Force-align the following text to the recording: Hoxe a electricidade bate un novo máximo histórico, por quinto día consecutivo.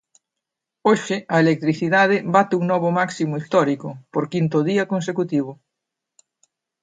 Hoxe 0.87 1.17
a 1.33 1.35
electricidade 1.43 2.17
bate 2.35 2.53
un 2.59 2.65
novo 2.71 2.89
máximo 2.99 3.33
histórico, 3.41 3.89
por 4.13 4.23
quinto 4.33 4.57
día 4.69 4.83
consecutivo. 4.93 5.51